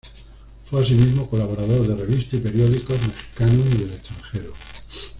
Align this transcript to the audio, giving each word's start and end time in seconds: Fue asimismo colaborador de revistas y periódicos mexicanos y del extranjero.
Fue 0.65 0.81
asimismo 0.81 1.29
colaborador 1.29 1.85
de 1.87 1.95
revistas 2.03 2.33
y 2.33 2.37
periódicos 2.39 2.97
mexicanos 3.05 3.65
y 3.67 3.77
del 3.83 3.91
extranjero. 3.93 4.51